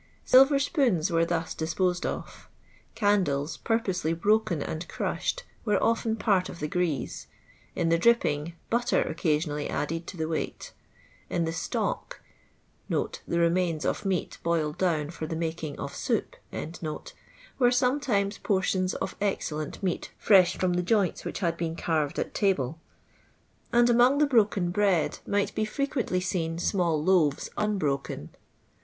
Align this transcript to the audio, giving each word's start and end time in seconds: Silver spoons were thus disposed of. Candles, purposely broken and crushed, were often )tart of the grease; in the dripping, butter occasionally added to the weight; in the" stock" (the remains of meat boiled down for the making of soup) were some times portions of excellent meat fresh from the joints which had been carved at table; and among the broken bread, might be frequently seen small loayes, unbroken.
Silver 0.25 0.57
spoons 0.57 1.11
were 1.11 1.25
thus 1.27 1.53
disposed 1.53 2.07
of. 2.07 2.49
Candles, 2.95 3.57
purposely 3.57 4.13
broken 4.13 4.59
and 4.63 4.87
crushed, 4.87 5.43
were 5.63 5.77
often 5.77 6.15
)tart 6.15 6.49
of 6.49 6.59
the 6.59 6.67
grease; 6.67 7.27
in 7.75 7.89
the 7.89 7.99
dripping, 7.99 8.53
butter 8.71 9.03
occasionally 9.03 9.69
added 9.69 10.07
to 10.07 10.17
the 10.17 10.27
weight; 10.27 10.73
in 11.29 11.45
the" 11.45 11.53
stock" 11.67 12.19
(the 12.89 13.11
remains 13.27 13.85
of 13.85 14.03
meat 14.03 14.39
boiled 14.41 14.79
down 14.79 15.11
for 15.11 15.27
the 15.27 15.35
making 15.35 15.77
of 15.79 15.93
soup) 15.95 16.35
were 17.59 17.69
some 17.71 17.99
times 17.99 18.39
portions 18.39 18.95
of 18.95 19.15
excellent 19.21 19.83
meat 19.83 20.09
fresh 20.17 20.57
from 20.57 20.73
the 20.73 20.81
joints 20.81 21.23
which 21.23 21.41
had 21.41 21.55
been 21.57 21.75
carved 21.75 22.17
at 22.17 22.33
table; 22.33 22.79
and 23.71 23.87
among 23.87 24.17
the 24.17 24.25
broken 24.25 24.71
bread, 24.71 25.19
might 25.27 25.53
be 25.53 25.63
frequently 25.63 26.19
seen 26.19 26.57
small 26.57 27.03
loayes, 27.05 27.49
unbroken. 27.55 28.31